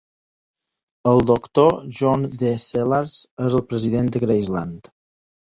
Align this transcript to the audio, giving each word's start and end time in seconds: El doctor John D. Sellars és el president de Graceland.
El 1.11 1.21
doctor 1.31 1.75
John 1.97 2.25
D. 2.43 2.55
Sellars 2.65 3.19
és 3.49 3.59
el 3.61 3.65
president 3.75 4.11
de 4.19 4.25
Graceland. 4.27 4.93